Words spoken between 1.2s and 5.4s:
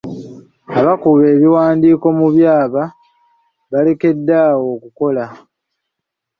ebiwandiiko mu byaba balekedde awo okukola.